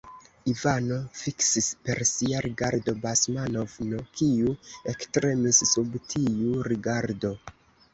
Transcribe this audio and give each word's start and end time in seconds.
Ivano 0.51 0.95
fiksis 1.19 1.67
per 1.89 2.01
sia 2.13 2.41
rigardo 2.47 2.97
Basmanov'n, 3.05 3.95
kiu 4.19 4.57
ektremis 4.97 5.65
sub 5.75 6.05
tiu 6.13 6.61
rigardo. 6.75 7.39